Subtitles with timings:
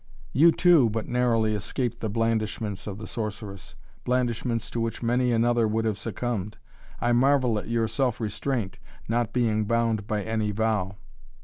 [0.33, 5.67] "You, too, but narrowly escaped the blandishments of the Sorceress, blandishments to which many another
[5.67, 6.57] would have succumbed.
[6.99, 10.95] I marvel at your self restraint, not being bound by any vow."